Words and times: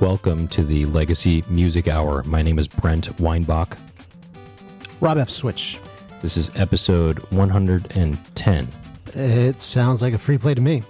Welcome 0.00 0.48
to 0.48 0.64
the 0.64 0.86
Legacy 0.86 1.44
Music 1.50 1.86
Hour. 1.86 2.22
My 2.22 2.40
name 2.40 2.58
is 2.58 2.66
Brent 2.66 3.20
Weinbach. 3.20 3.76
Rob 5.02 5.18
F. 5.18 5.28
Switch. 5.28 5.78
This 6.22 6.38
is 6.38 6.58
episode 6.58 7.18
110. 7.32 8.68
It 9.12 9.60
sounds 9.60 10.00
like 10.00 10.14
a 10.14 10.18
free 10.18 10.38
play 10.38 10.54
to 10.54 10.60
me. 10.62 10.82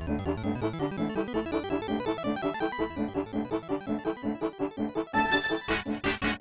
Thank 0.00 0.26
you. 6.24 6.33